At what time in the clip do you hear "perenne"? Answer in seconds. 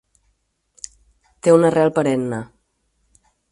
1.99-2.43